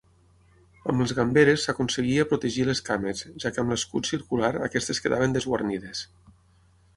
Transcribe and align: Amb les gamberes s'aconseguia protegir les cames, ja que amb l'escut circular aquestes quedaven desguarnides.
Amb 0.93 1.01
les 1.03 1.11
gamberes 1.17 1.65
s'aconseguia 1.67 2.25
protegir 2.31 2.65
les 2.69 2.81
cames, 2.87 3.21
ja 3.45 3.53
que 3.57 3.61
amb 3.65 3.75
l'escut 3.75 4.11
circular 4.13 4.51
aquestes 4.71 5.03
quedaven 5.05 5.37
desguarnides. 5.37 6.03